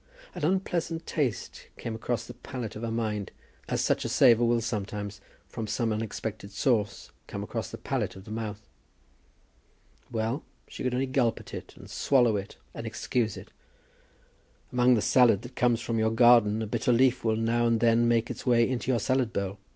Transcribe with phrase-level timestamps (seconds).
[0.33, 3.31] An unpleasant taste came across the palate of her mind,
[3.69, 8.25] as such a savour will sometimes, from some unexpected source, come across the palate of
[8.25, 8.67] the mouth.
[10.11, 13.51] Well; she could only gulp at it, and swallow it and excuse it.
[14.73, 18.07] Among the salad that comes from your garden a bitter leaf will now and then
[18.07, 19.59] make its way into your salad bowl.